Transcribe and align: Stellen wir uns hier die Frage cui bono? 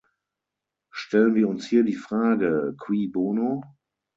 Stellen 0.89 1.35
wir 1.35 1.47
uns 1.47 1.67
hier 1.67 1.83
die 1.83 1.93
Frage 1.93 2.73
cui 2.79 3.07
bono? 3.07 3.61